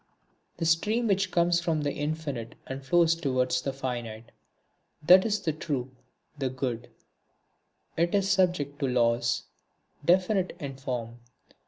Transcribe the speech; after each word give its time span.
The 0.57 0.65
stream 0.65 1.05
which 1.05 1.29
comes 1.29 1.59
from 1.61 1.83
the 1.83 1.91
Infinite 1.93 2.55
and 2.65 2.83
flows 2.83 3.13
toward 3.13 3.51
the 3.51 3.71
finite 3.71 4.31
that 5.05 5.25
is 5.27 5.39
the 5.41 5.53
True, 5.53 5.91
the 6.39 6.49
Good; 6.49 6.89
it 7.95 8.15
is 8.15 8.27
subject 8.27 8.79
to 8.79 8.87
laws, 8.87 9.43
definite 10.03 10.57
in 10.59 10.75
form. 10.77 11.19